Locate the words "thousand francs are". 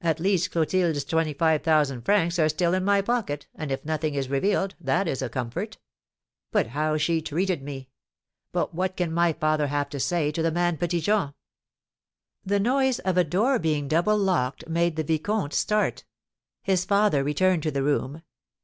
1.64-2.48